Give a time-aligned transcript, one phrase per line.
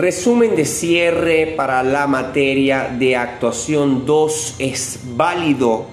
[0.00, 4.54] Resumen de cierre para la materia de actuación 2.
[4.58, 5.84] Es válido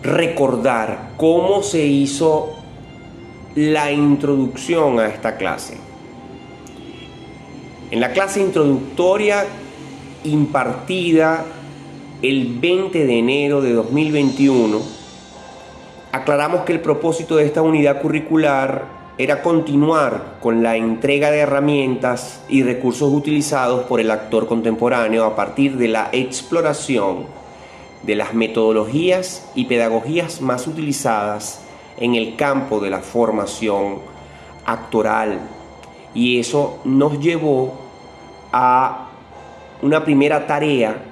[0.00, 2.50] recordar cómo se hizo
[3.56, 5.76] la introducción a esta clase.
[7.90, 9.44] En la clase introductoria
[10.22, 11.44] impartida
[12.22, 14.80] el 20 de enero de 2021,
[16.12, 22.42] aclaramos que el propósito de esta unidad curricular era continuar con la entrega de herramientas
[22.48, 27.26] y recursos utilizados por el actor contemporáneo a partir de la exploración
[28.02, 31.62] de las metodologías y pedagogías más utilizadas
[31.98, 33.98] en el campo de la formación
[34.64, 35.40] actoral.
[36.14, 37.78] Y eso nos llevó
[38.52, 39.08] a
[39.82, 41.02] una primera tarea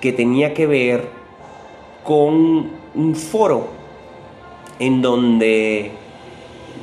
[0.00, 1.08] que tenía que ver
[2.04, 3.68] con un foro
[4.78, 5.92] en donde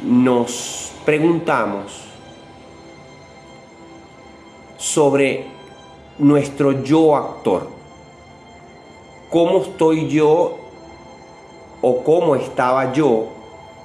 [0.03, 2.05] nos preguntamos
[4.77, 5.45] sobre
[6.17, 7.69] nuestro yo actor.
[9.29, 10.57] ¿Cómo estoy yo
[11.81, 13.27] o cómo estaba yo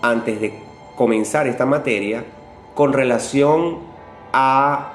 [0.03, 0.55] antes de
[0.97, 2.25] comenzar esta materia
[2.75, 3.79] con relación
[4.33, 4.93] a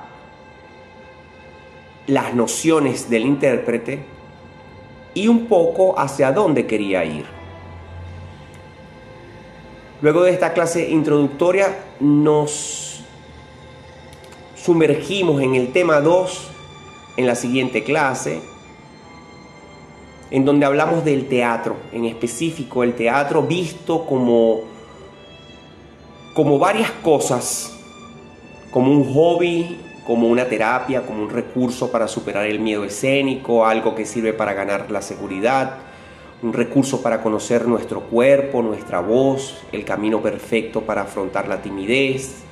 [2.08, 4.06] las nociones del intérprete
[5.14, 7.45] y un poco hacia dónde quería ir?
[10.02, 13.02] Luego de esta clase introductoria nos
[14.56, 16.50] sumergimos en el tema 2
[17.16, 18.42] en la siguiente clase,
[20.32, 24.62] en donde hablamos del teatro, en específico el teatro visto como,
[26.34, 27.74] como varias cosas,
[28.72, 33.96] como un hobby, como una terapia, como un recurso para superar el miedo escénico, algo
[33.96, 35.78] que sirve para ganar la seguridad,
[36.42, 42.44] un recurso para conocer nuestro cuerpo, nuestra voz, el camino perfecto para afrontar la timidez,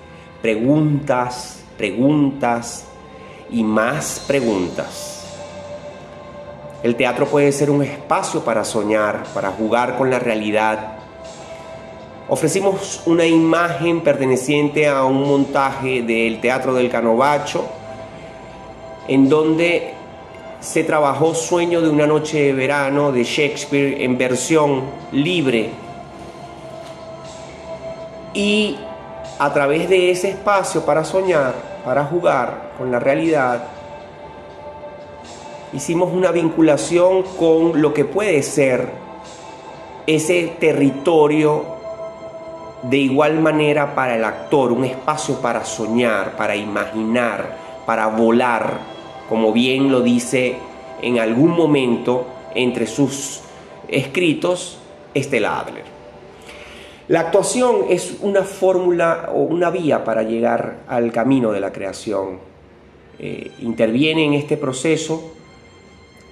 [0.41, 2.85] preguntas, preguntas
[3.51, 5.19] y más preguntas.
[6.81, 10.97] El teatro puede ser un espacio para soñar, para jugar con la realidad.
[12.27, 17.65] Ofrecimos una imagen perteneciente a un montaje del Teatro del Canovacho,
[19.07, 19.93] en donde
[20.63, 25.71] se trabajó Sueño de una noche de verano de Shakespeare en versión libre.
[28.33, 28.77] Y
[29.39, 31.53] a través de ese espacio para soñar,
[31.83, 33.65] para jugar con la realidad,
[35.73, 38.87] hicimos una vinculación con lo que puede ser
[40.07, 41.65] ese territorio
[42.83, 48.92] de igual manera para el actor, un espacio para soñar, para imaginar, para volar,
[49.29, 50.55] como bien lo dice
[51.01, 53.41] en algún momento entre sus
[53.87, 54.77] escritos
[55.13, 55.83] Estela Adler.
[57.07, 62.39] La actuación es una fórmula o una vía para llegar al camino de la creación.
[63.19, 65.33] Eh, interviene en este proceso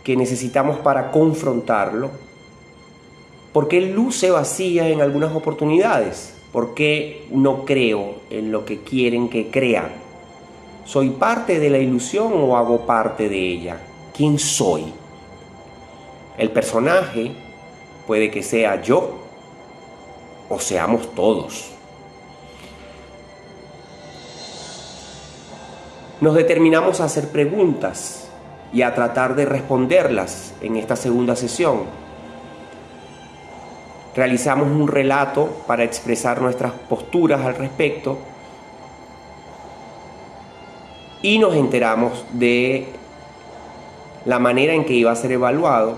[0.04, 2.10] que necesitamos para confrontarlo,
[3.54, 10.01] porque luce vacía en algunas oportunidades, porque no creo en lo que quieren que crea
[10.86, 13.78] ¿Soy parte de la ilusión o hago parte de ella?
[14.16, 14.94] ¿Quién soy?
[16.38, 17.32] El personaje
[18.08, 19.20] puede que sea yo
[20.50, 21.72] o seamos todos.
[26.20, 28.28] Nos determinamos a hacer preguntas
[28.74, 31.84] y a tratar de responderlas en esta segunda sesión.
[34.16, 38.18] Realizamos un relato para expresar nuestras posturas al respecto
[41.22, 42.88] y nos enteramos de
[44.26, 45.98] la manera en que iba a ser evaluado.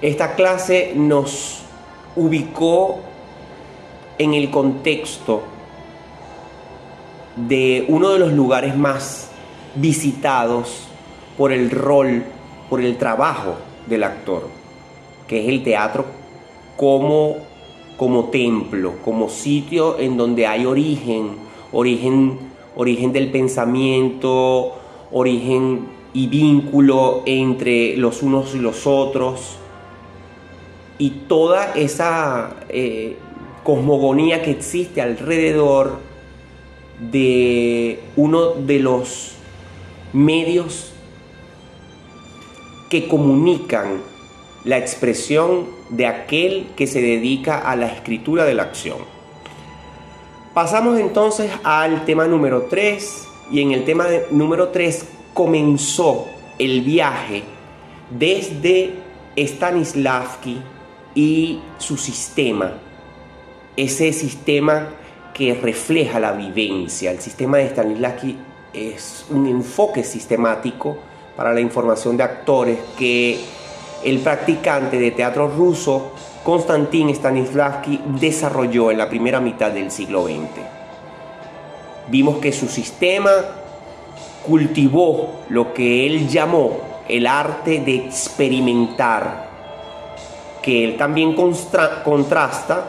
[0.00, 1.62] Esta clase nos
[2.16, 3.00] ubicó
[4.18, 5.42] en el contexto
[7.36, 9.30] de uno de los lugares más
[9.74, 10.88] visitados
[11.36, 12.24] por el rol,
[12.68, 13.56] por el trabajo
[13.86, 14.48] del actor,
[15.26, 16.04] que es el teatro
[16.76, 17.49] como
[18.00, 21.32] como templo, como sitio en donde hay origen,
[21.70, 22.38] origen,
[22.74, 24.72] origen del pensamiento,
[25.12, 29.58] origen y vínculo entre los unos y los otros.
[30.96, 33.18] Y toda esa eh,
[33.64, 35.98] cosmogonía que existe alrededor
[37.12, 39.34] de uno de los
[40.14, 40.92] medios
[42.88, 44.00] que comunican
[44.64, 48.98] la expresión de aquel que se dedica a la escritura de la acción.
[50.54, 56.26] Pasamos entonces al tema número 3 y en el tema número 3 comenzó
[56.58, 57.42] el viaje
[58.10, 58.94] desde
[59.36, 60.60] Stanislavski
[61.14, 62.72] y su sistema,
[63.76, 64.88] ese sistema
[65.34, 67.10] que refleja la vivencia.
[67.10, 68.36] El sistema de Stanislavski
[68.72, 70.98] es un enfoque sistemático
[71.36, 73.40] para la información de actores que
[74.04, 76.12] el practicante de teatro ruso
[76.42, 80.60] Konstantin Stanislavski desarrolló en la primera mitad del siglo XX.
[82.08, 83.30] Vimos que su sistema
[84.46, 89.48] cultivó lo que él llamó el arte de experimentar,
[90.62, 91.34] que él también
[92.04, 92.86] contrasta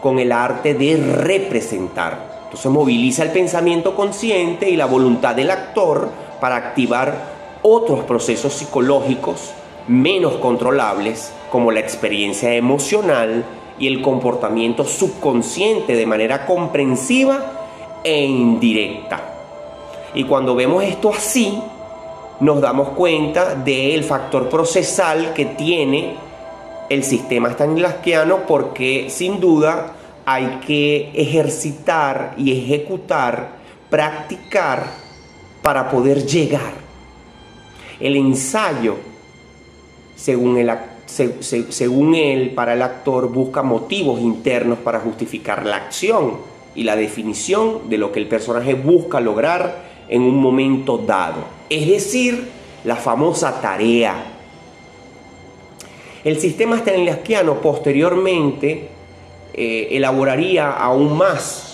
[0.00, 2.34] con el arte de representar.
[2.44, 6.08] Entonces moviliza el pensamiento consciente y la voluntad del actor
[6.40, 9.52] para activar otros procesos psicológicos
[9.88, 13.44] menos controlables como la experiencia emocional
[13.78, 19.20] y el comportamiento subconsciente de manera comprensiva e indirecta.
[20.14, 21.58] Y cuando vemos esto así,
[22.40, 26.14] nos damos cuenta del factor procesal que tiene
[26.88, 29.94] el sistema stanislavskiano porque sin duda
[30.26, 33.56] hay que ejercitar y ejecutar,
[33.90, 34.84] practicar
[35.62, 36.72] para poder llegar.
[38.00, 38.96] El ensayo,
[40.16, 40.70] según, el,
[41.06, 46.38] según él, para el actor busca motivos internos para justificar la acción
[46.74, 51.44] y la definición de lo que el personaje busca lograr en un momento dado.
[51.70, 52.48] Es decir,
[52.84, 54.34] la famosa tarea
[56.24, 58.88] el sistema stanislavskiano posteriormente
[59.52, 61.70] eh, elaboraría aún más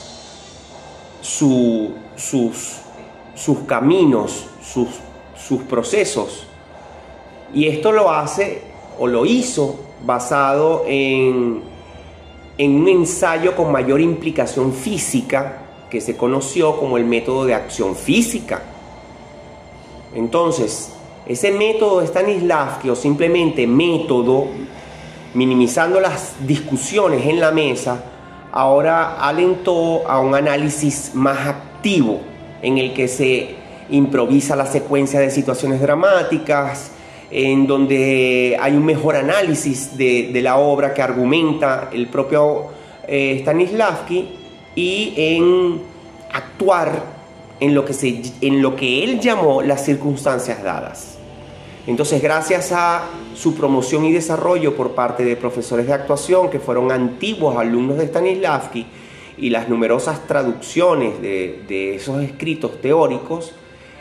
[1.20, 4.88] sus, sus, caminos, sus,
[5.36, 6.48] sus procesos.
[7.54, 8.62] Y esto lo hace
[8.98, 11.62] o lo hizo basado en,
[12.58, 17.96] en un ensayo con mayor implicación física que se conoció como el método de acción
[17.96, 18.62] física.
[20.14, 20.92] Entonces,
[21.26, 24.46] ese método de Stanislavski o simplemente método,
[25.34, 28.04] minimizando las discusiones en la mesa,
[28.52, 32.20] ahora alentó a un análisis más activo
[32.62, 33.54] en el que se
[33.90, 36.92] improvisa la secuencia de situaciones dramáticas,
[37.30, 42.68] en donde hay un mejor análisis de, la obra que argumenta el propio
[43.06, 44.28] eh, Stanislavski
[44.74, 45.80] y en
[46.32, 47.20] actuar
[47.60, 51.18] en lo, que se, en lo que él llamó las circunstancias dadas.
[51.86, 53.04] Entonces, gracias a
[53.34, 58.06] su promoción y desarrollo por parte de profesores de actuación que fueron antiguos alumnos de
[58.06, 58.86] Stanislavski
[59.38, 63.54] y las numerosas traducciones de, esos escritos teóricos,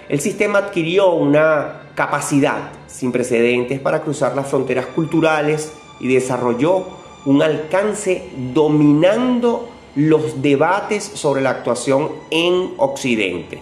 [0.09, 6.85] el sistema adquirió una capacidad sin precedentes para cruzar las fronteras culturales y desarrolló
[7.25, 13.61] un alcance dominando los debates sobre la actuación en Occidente.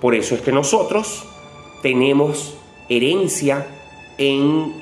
[0.00, 1.24] Por eso es que nosotros
[1.82, 2.56] tenemos
[2.88, 3.66] herencia
[4.16, 4.74] en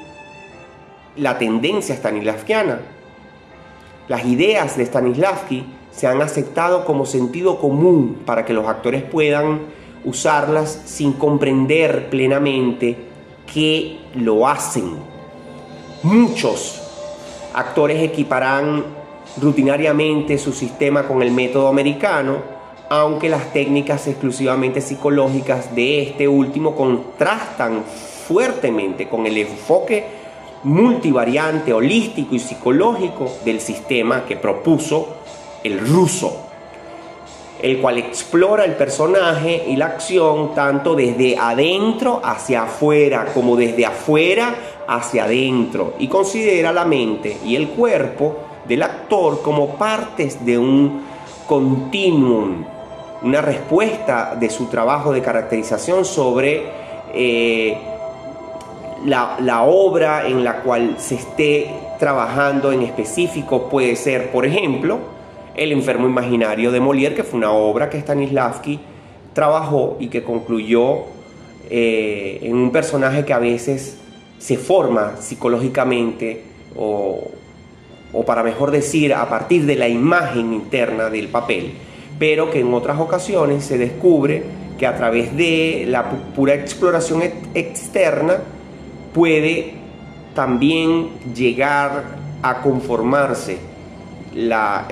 [1.17, 2.81] la tendencia stanislavskiana.
[4.09, 9.63] Las ideas de Stanislavski se han aceptado como sentido común para que los actores puedan
[10.05, 13.06] usarlas sin comprender plenamente
[13.53, 14.97] que lo hacen.
[16.03, 16.83] Muchos
[17.55, 18.85] actores equiparán
[19.41, 22.39] rutinariamente su sistema con el método americano,
[22.89, 27.83] aunque las técnicas exclusivamente psicológicas de este último contrastan
[28.27, 30.05] fuertemente con el enfoque
[30.63, 35.17] multivariante, holístico y psicológico del sistema que propuso
[35.63, 36.46] el ruso,
[37.67, 43.85] el cual explora el personaje y la acción tanto desde adentro hacia afuera como desde
[43.85, 44.55] afuera
[44.87, 51.03] hacia adentro y considera la mente y el cuerpo del actor como partes de un
[51.47, 52.65] continuum
[53.23, 56.65] una respuesta de su trabajo de caracterización sobre
[57.15, 57.77] eh,
[59.05, 63.69] la, obra en la cual se esté trabajando en específico.
[63.69, 64.99] Puede ser, por ejemplo,
[65.57, 68.79] El enfermo imaginario de Molière, que fue una obra que Stanislavski
[69.33, 71.05] trabajó y que concluyó
[71.71, 73.99] eh, en un personaje que a veces
[74.39, 76.45] se forma psicológicamente
[76.77, 77.31] o,
[78.13, 81.73] o para mejor decir, a partir de la imagen interna del papel
[82.19, 84.43] pero que en otras ocasiones se descubre
[84.79, 87.23] que a través de la pura exploración
[87.55, 88.39] externa
[89.15, 89.75] puede
[90.35, 92.05] también llegar
[92.43, 93.59] a conformarse
[94.37, 94.87] la,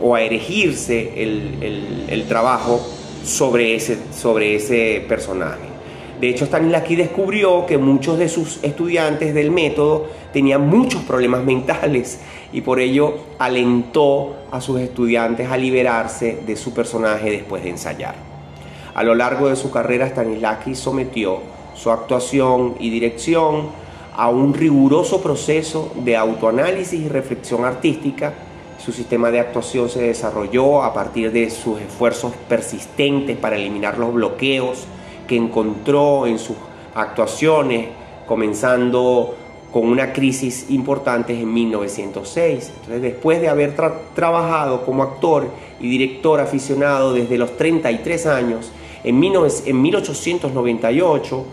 [0.00, 2.80] o a erigirse el, trabajo
[3.24, 5.72] sobre ese, sobre ese personaje.
[6.20, 12.20] De hecho, Stanislavski descubrió que muchos de sus estudiantes del método tenían muchos problemas mentales
[12.52, 18.14] y por ello alentó a sus estudiantes a liberarse de su personaje después de ensayar.
[18.94, 21.40] A lo largo de su carrera, Stanislavski sometió
[21.74, 23.70] su actuación y dirección
[24.14, 28.34] a un riguroso proceso de autoanálisis y reflexión artística
[28.84, 34.12] Su sistema de actuación se desarrolló a partir de sus esfuerzos persistentes para eliminar los
[34.12, 34.86] bloqueos
[35.28, 36.56] que encontró en sus
[36.92, 37.90] actuaciones,
[38.26, 39.36] comenzando
[39.70, 42.72] con una crisis importante en 1906.
[42.74, 43.76] Entonces, después de haber
[44.16, 45.46] trabajado como actor
[45.78, 48.72] y director aficionado desde los 33 años,
[49.04, 51.44] en, 1898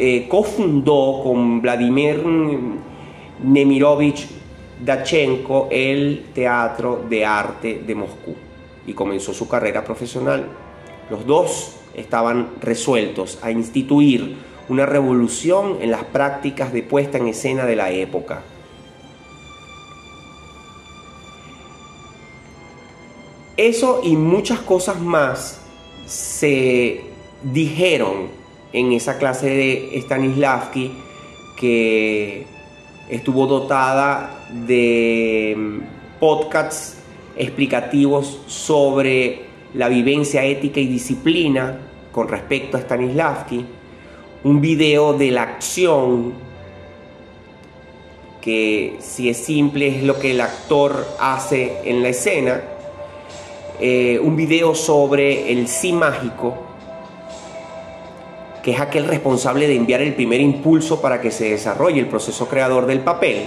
[0.00, 2.24] eh, cofundó con Vladimir
[3.40, 4.35] Nemirovich
[4.84, 8.34] Dachenko el Teatro de Arte de Moscú
[8.86, 10.46] y comenzó su carrera profesional.
[11.10, 14.36] Los dos estaban resueltos a instituir
[14.68, 18.42] una revolución en las prácticas de puesta en escena de la época.
[23.56, 25.62] Eso y muchas cosas más
[26.06, 27.00] se
[27.42, 28.28] dijeron
[28.72, 30.92] en esa clase de Stanislavski
[31.58, 32.46] que
[33.08, 35.78] estuvo dotada de mm,
[36.18, 36.98] podcasts
[37.36, 41.78] explicativos sobre la vivencia ética y disciplina
[42.12, 43.64] con respecto a Stanislavski,
[44.44, 46.32] un video de la acción
[48.40, 52.62] que si es simple es lo que el actor hace en la escena,
[53.80, 56.65] eh, un video sobre el sí mágico,
[58.66, 62.48] que es aquel responsable de enviar el primer impulso para que se desarrolle el proceso
[62.48, 63.46] creador del papel.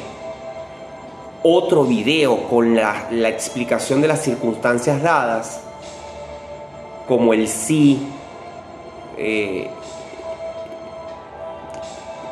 [1.44, 5.60] Otro video con la, explicación de las circunstancias dadas,
[7.06, 8.08] como el sí,
[9.18, 9.70] eh,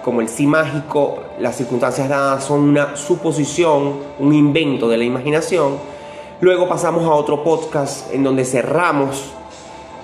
[0.01, 5.98] como el sí mágico, las circunstancias dadas son una suposición, un invento de la imaginación
[6.39, 9.24] Luego pasamos a otro podcast en donde cerramos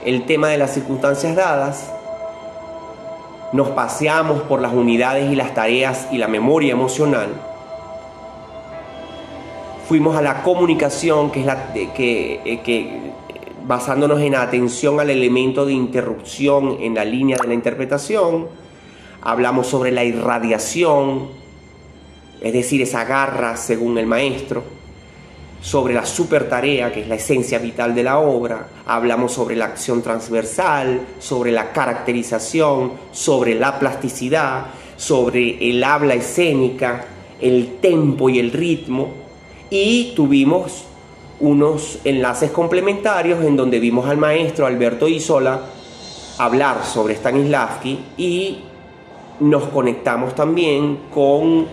[0.03, 1.92] el tema de las circunstancias dadas.
[3.53, 7.29] Nos paseamos por las unidades y las tareas y la memoria emocional.
[9.87, 13.11] Fuimos a la comunicación, que es la que, eh, que
[13.65, 18.47] basándonos en atención al elemento de interrupción en la línea de la interpretación.
[19.21, 21.27] Hablamos sobre la irradiación,
[22.41, 24.82] es decir, esa garra según el maestro
[25.63, 29.65] sobre la super tarea, que es la esencia vital de la obra, hablamos sobre la
[29.65, 34.65] acción transversal, sobre la caracterización, sobre la plasticidad,
[34.97, 37.05] sobre el habla escénica,
[37.39, 39.13] el tempo y el ritmo,
[39.69, 40.83] y tuvimos
[41.39, 45.61] unos enlaces complementarios en donde vimos al maestro Alberto Isola
[46.39, 48.57] hablar sobre Stanislavski y
[49.39, 51.67] nos conectamos también con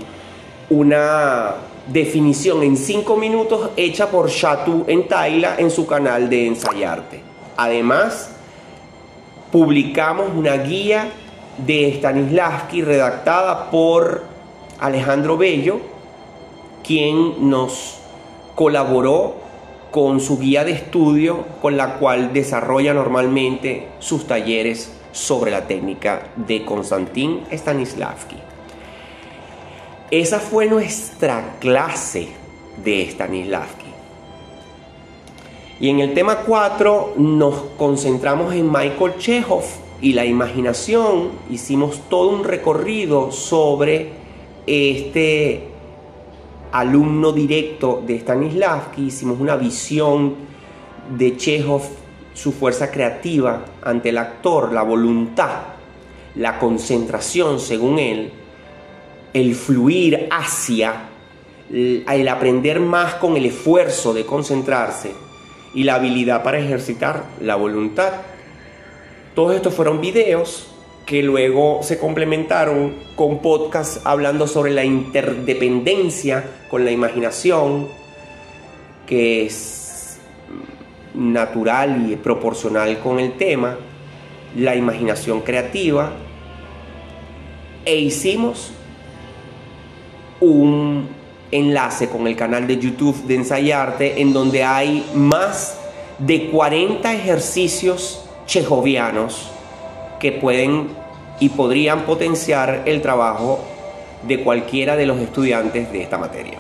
[0.71, 7.21] una definición en 5 minutos hecha por Shatu en Taila en su canal de Ensayarte.
[7.57, 8.31] Además,
[9.51, 11.09] publicamos una guía
[11.59, 14.23] de Stanislavski redactada por
[14.79, 15.81] Alejandro Bello,
[16.85, 17.99] quien nos
[18.55, 19.35] colaboró
[19.91, 26.29] con su guía de estudio con la cual desarrolla normalmente sus talleres sobre la técnica
[26.37, 28.50] de Konstantin Stanislavski.
[30.11, 32.27] Esa fue nuestra clase
[32.83, 33.87] de Stanislavski.
[35.79, 39.63] Y en el tema 4 nos concentramos en Michael Chekhov
[40.03, 41.31] y la imaginación.
[41.49, 44.11] Hicimos todo un recorrido sobre
[44.67, 45.69] este
[46.73, 49.07] alumno directo de Stanislavski.
[49.07, 50.35] Hicimos una visión
[51.17, 51.83] de Chekhov,
[52.35, 55.61] su fuerza creativa ante el actor, la voluntad,
[56.35, 58.40] la concentración, según él,
[59.33, 61.09] el fluir hacia,
[61.71, 65.13] el aprender más con el esfuerzo de concentrarse
[65.75, 68.13] y la habilidad para ejercitar la voluntad.
[69.35, 70.67] Todos estos fueron videos
[71.07, 77.89] que luego se complementaron con podcasts hablando sobre la interdependencia con la imaginación,
[79.07, 80.21] que es
[81.15, 83.77] natural y proporcional con el tema,
[84.57, 86.13] la imaginación creativa,
[87.85, 88.73] e hicimos
[90.41, 91.09] un
[91.51, 95.79] enlace con el canal de YouTube de Ensayarte en donde hay más
[96.19, 99.51] de 40 ejercicios chejovianos
[100.19, 100.89] que pueden
[101.41, 103.61] y podrían potenciar el trabajo
[104.23, 106.59] de cualquiera de los estudiantes de esta materia.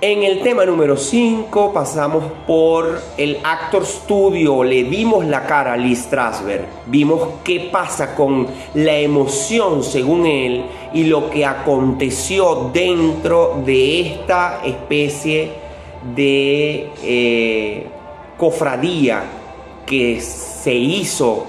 [0.00, 5.76] En el tema número 5 pasamos por el Actor Studio, le dimos la cara a
[5.76, 13.62] Lee Strasberg, vimos qué pasa con la emoción según él y lo que aconteció dentro
[13.64, 15.52] de esta especie
[16.14, 17.86] de eh,
[18.36, 19.22] cofradía
[19.84, 21.44] que se hizo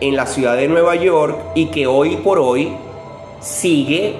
[0.00, 2.72] en la ciudad de Nueva York y que hoy por hoy
[3.40, 4.16] sigue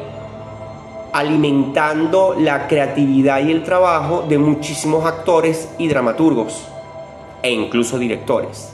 [1.13, 6.67] alimentando la creatividad y el trabajo de muchísimos actores y dramaturgos
[7.43, 8.73] e incluso directores.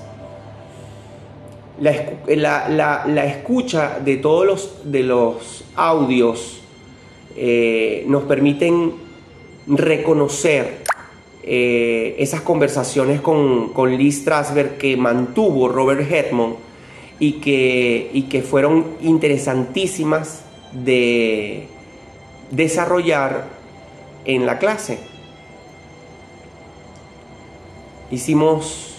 [1.81, 6.61] La, escucha de todos los, de los audios
[7.37, 8.93] eh, nos permiten
[9.67, 10.83] reconocer
[11.43, 16.55] eh, esas conversaciones con, con Lee Strasberg que mantuvo Robert Hetman
[17.19, 21.67] y que, y que fueron interesantísimas de
[22.51, 23.49] desarrollar
[24.25, 24.99] en la clase.
[28.11, 28.97] Hicimos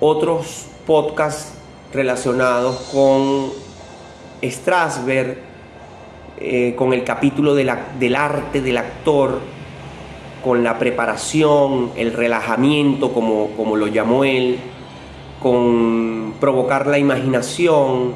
[0.00, 1.53] otros podcasts
[1.94, 3.50] relacionados con
[4.42, 5.38] Strasberg,
[6.38, 7.68] eh, con el capítulo del
[8.16, 9.40] arte del actor,
[10.42, 14.58] con la preparación, el relajamiento, como, como lo llamó él,
[15.40, 18.14] con provocar la imaginación,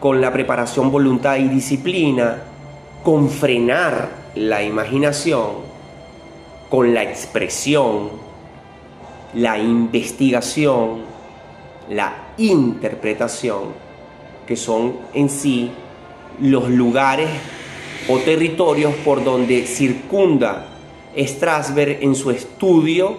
[0.00, 2.42] con la preparación, voluntad y disciplina,
[3.02, 5.68] con frenar la imaginación,
[6.70, 8.10] con la expresión,
[9.34, 11.00] la investigación,
[11.90, 13.74] la interpretación,
[14.46, 15.70] que son en sí
[16.40, 17.28] los lugares
[18.08, 20.66] o territorios por donde circunda
[21.16, 23.18] Strasberg en su estudio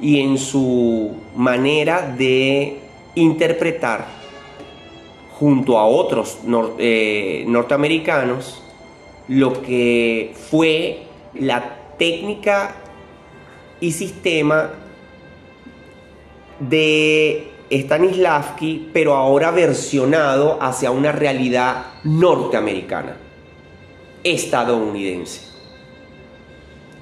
[0.00, 2.78] y en su manera de
[3.14, 4.06] interpretar
[5.38, 6.38] junto a otros
[6.78, 8.62] eh, norteamericanos
[9.28, 11.02] lo que fue
[11.34, 12.76] la técnica
[13.80, 14.70] y sistema
[16.60, 23.16] de Stanislavski, pero ahora versionado hacia una realidad norteamericana,
[24.22, 25.40] estadounidense.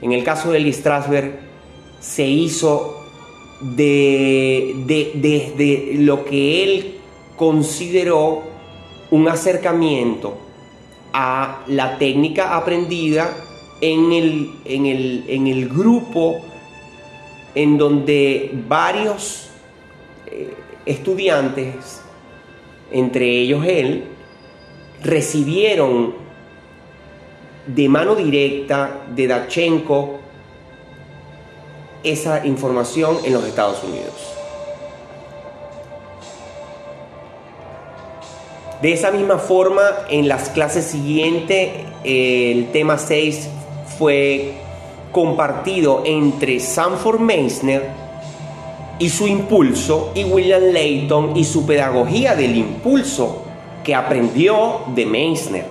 [0.01, 1.39] En el caso de Lee Strasberg
[1.99, 3.05] se hizo
[3.61, 6.95] de, desde lo que él
[7.37, 8.43] consideró
[9.11, 10.39] un acercamiento
[11.13, 13.37] a la técnica aprendida
[13.81, 16.41] en el, en el, grupo
[17.55, 19.50] en donde varios
[20.87, 22.03] estudiantes,
[22.91, 24.05] entre ellos él,
[25.03, 26.15] recibieron
[27.67, 30.19] de mano directa de Dachenko
[32.03, 34.15] esa información en los Estados Unidos.
[38.83, 41.71] De esa misma forma, en las clases siguientes,
[42.03, 43.49] el tema 6
[43.99, 44.55] fue
[45.13, 48.00] compartido entre Sanford Meisner
[49.01, 53.43] y su impulso y William Layton y su pedagogía del impulso
[53.83, 55.67] que aprendió de Meisner.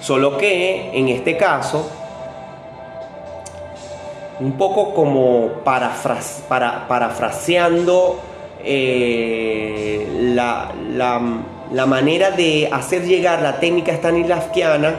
[0.00, 1.86] Solo que en este caso,
[4.40, 8.20] un poco como parafraseando
[8.64, 11.20] eh, la, la
[11.74, 14.94] la manera de hacer llegar la técnica stanislavskiana,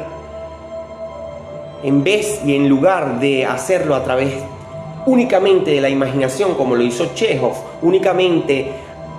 [1.83, 4.33] en vez y en lugar de hacerlo a través
[5.05, 8.67] únicamente de la imaginación, como lo hizo Chekhov, únicamente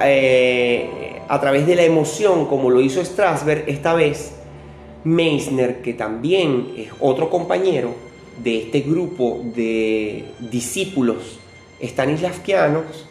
[0.01, 4.35] eh, a través de la emoción, como lo hizo Strasberg, esta vez
[5.05, 7.95] Meissner, que también es otro compañero
[8.43, 11.39] de este grupo de discípulos
[11.83, 13.07] stanislavskianos,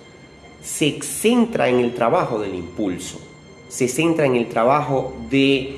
[0.62, 3.20] se centra en el trabajo del impulso
[3.68, 5.76] se centra en el trabajo de,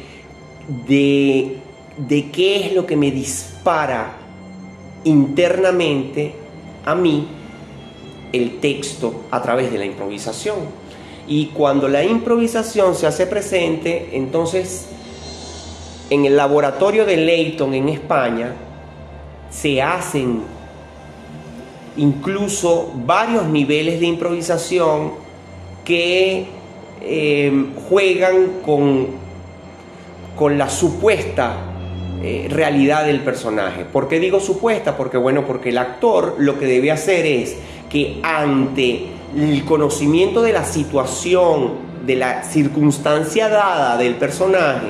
[0.88, 4.18] de qué es lo que me dispara
[5.04, 6.34] internamente
[6.88, 7.28] a mí
[8.32, 10.56] el texto a través de la improvisación.
[11.28, 14.88] Y cuando la improvisación se hace presente, entonces
[16.10, 18.54] en el laboratorio de Leighton en España
[19.50, 20.44] se hacen
[21.98, 25.12] incluso varios niveles de improvisación
[25.84, 26.46] que
[27.02, 29.08] eh, juegan con,
[30.38, 31.77] con la supuesta
[32.22, 33.86] eh, realidad del personaje.
[33.86, 34.98] ¿Por qué digo supuesta?
[34.98, 37.58] Porque bueno, porque el actor lo que debe hacer es
[37.90, 44.88] que ante el conocimiento de la situación, de la circunstancia dada del personaje,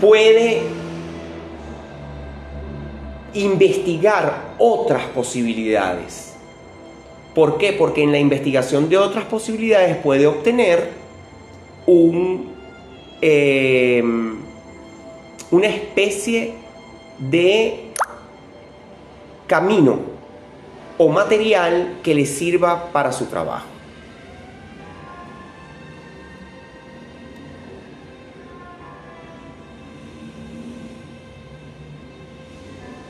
[0.00, 0.62] puede
[3.34, 6.28] investigar otras posibilidades
[7.38, 7.72] ¿Por qué?
[7.72, 10.88] Porque en la investigación de otras posibilidades puede obtener
[11.86, 12.50] un,
[13.20, 14.37] em,
[15.50, 16.54] una especie
[17.18, 17.92] de
[19.46, 19.98] camino
[20.98, 23.77] o material que le sirva para su trabajo.